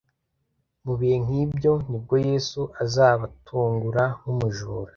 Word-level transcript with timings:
mu 0.85 0.93
bihe 0.99 1.15
nk'ibyo 1.23 1.71
nibwo 1.89 2.15
Yesu 2.27 2.61
azabatungura 2.83 4.03
nk'umujura. 4.17 4.89